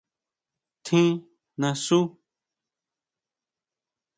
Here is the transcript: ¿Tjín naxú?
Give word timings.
¿Tjín 0.85 1.07
naxú? 1.61 1.99